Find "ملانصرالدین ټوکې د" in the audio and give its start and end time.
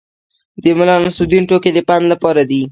0.79-1.79